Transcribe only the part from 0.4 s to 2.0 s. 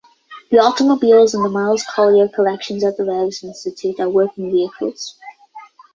The automobiles in the Miles